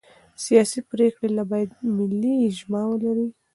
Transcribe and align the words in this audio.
سیاسي 0.43 0.79
پرېکړې 0.91 1.29
باید 1.51 1.69
ملي 1.95 2.33
اجماع 2.49 2.85
ولري 2.87 3.27